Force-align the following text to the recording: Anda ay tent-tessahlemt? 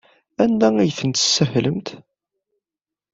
Anda 0.43 0.67
ay 0.77 0.91
tent-tessahlemt? 0.97 1.87